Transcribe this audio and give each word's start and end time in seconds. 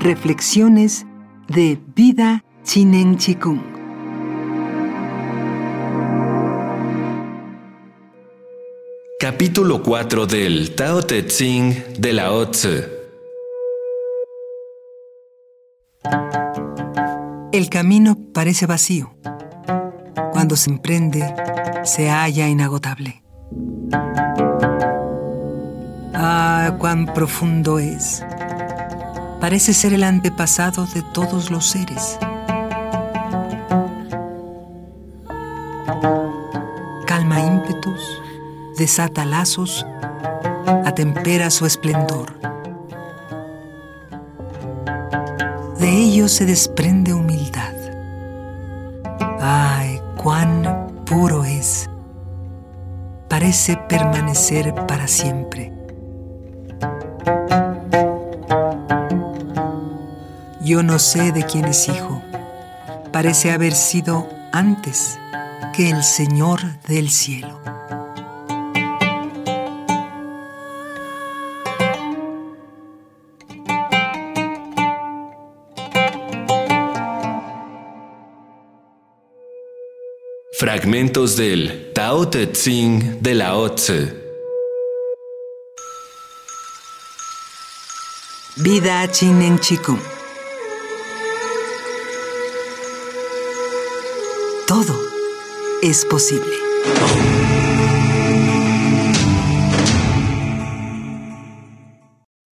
Reflexiones 0.00 1.04
de 1.46 1.78
Vida 1.94 2.42
Chinen 2.64 3.18
Chikung. 3.18 3.60
Capítulo 9.20 9.82
4 9.82 10.26
del 10.26 10.74
Tao 10.74 11.02
Te 11.02 11.26
Ching 11.26 11.98
de 11.98 12.14
la 12.14 12.30
Tzu. 12.50 12.68
El 17.52 17.68
camino 17.68 18.16
parece 18.32 18.64
vacío. 18.64 19.12
Cuando 20.32 20.56
se 20.56 20.70
emprende, 20.70 21.34
se 21.84 22.08
halla 22.08 22.48
inagotable. 22.48 23.22
Ah, 26.14 26.74
cuán 26.78 27.04
profundo 27.04 27.78
es. 27.78 28.24
Parece 29.40 29.72
ser 29.72 29.94
el 29.94 30.04
antepasado 30.04 30.84
de 30.84 31.00
todos 31.00 31.50
los 31.50 31.66
seres. 31.66 32.18
Calma 37.06 37.40
ímpetus, 37.40 38.20
desata 38.76 39.24
lazos, 39.24 39.86
atempera 40.84 41.50
su 41.50 41.64
esplendor. 41.64 42.38
De 45.78 45.88
ello 45.88 46.28
se 46.28 46.44
desprende 46.44 47.14
humildad. 47.14 47.74
¡Ay, 49.40 50.02
cuán 50.18 50.92
puro 51.06 51.44
es! 51.44 51.88
Parece 53.28 53.78
permanecer 53.88 54.74
para 54.86 55.08
siempre. 55.08 55.72
Yo 60.70 60.84
no 60.84 61.00
sé 61.00 61.32
de 61.32 61.44
quién 61.44 61.64
es 61.64 61.88
hijo. 61.88 62.22
Parece 63.12 63.50
haber 63.50 63.72
sido 63.72 64.28
antes 64.52 65.18
que 65.74 65.90
el 65.90 66.04
Señor 66.04 66.60
del 66.86 67.10
cielo. 67.10 67.60
Fragmentos 80.52 81.36
del 81.36 81.90
Tao 81.92 82.28
Te 82.28 82.52
Ching 82.52 83.20
de 83.20 83.34
la 83.34 83.74
Tzu. 83.74 84.08
Vida 88.58 89.10
Chinen 89.10 89.58
Chikung. 89.58 90.19
Todo 94.70 94.94
es 95.82 96.04
posible. 96.04 96.54